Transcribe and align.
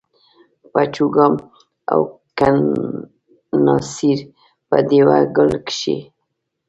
په 0.71 0.81
چوګام 0.93 1.33
او 1.91 1.99
کڼاسېر 2.37 4.19
په 4.69 4.77
دېوه 4.89 5.17
ګل 5.35 5.51
کښي 5.67 5.97